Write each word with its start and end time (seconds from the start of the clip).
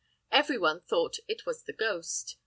Every 0.31 0.57
one 0.57 0.81
thought 0.81 1.17
it 1.27 1.45
was 1.45 1.65
the 1.65 1.73
ghost. 1.73 2.37